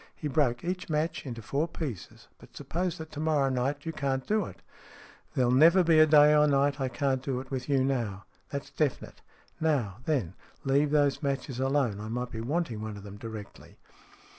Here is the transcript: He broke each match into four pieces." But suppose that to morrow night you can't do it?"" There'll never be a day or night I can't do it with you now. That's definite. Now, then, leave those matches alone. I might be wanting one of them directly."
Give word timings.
He 0.15 0.27
broke 0.27 0.63
each 0.65 0.89
match 0.89 1.27
into 1.27 1.43
four 1.43 1.67
pieces." 1.67 2.27
But 2.39 2.57
suppose 2.57 2.97
that 2.97 3.11
to 3.11 3.19
morrow 3.19 3.51
night 3.51 3.85
you 3.85 3.93
can't 3.93 4.25
do 4.25 4.45
it?"" 4.45 4.63
There'll 5.35 5.51
never 5.51 5.83
be 5.83 5.99
a 5.99 6.07
day 6.07 6.33
or 6.33 6.47
night 6.47 6.81
I 6.81 6.89
can't 6.89 7.21
do 7.21 7.39
it 7.39 7.51
with 7.51 7.69
you 7.69 7.83
now. 7.83 8.25
That's 8.49 8.71
definite. 8.71 9.21
Now, 9.59 9.97
then, 10.05 10.33
leave 10.63 10.89
those 10.89 11.21
matches 11.21 11.59
alone. 11.59 11.99
I 12.01 12.07
might 12.07 12.31
be 12.31 12.41
wanting 12.41 12.81
one 12.81 12.97
of 12.97 13.03
them 13.03 13.17
directly." 13.17 13.77